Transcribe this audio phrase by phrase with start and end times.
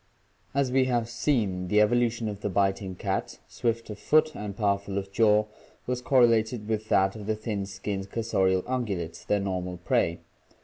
[0.55, 4.97] As we have seen, the evolution of the biting cats, swift of foot and powerful
[4.97, 5.45] of jaw,
[5.85, 10.17] was correlated with that of the thin skinned cursorial ungulates, their normal prey.